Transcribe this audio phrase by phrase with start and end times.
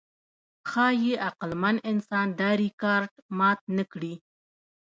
[0.69, 4.13] ښایي عقلمن انسان دا ریکارډ مات نهکړي.